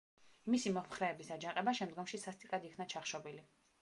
[0.53, 3.45] მისი მომხრეების აჯანყება შემდგომში სასტიკად იქნა ჩახშობილი.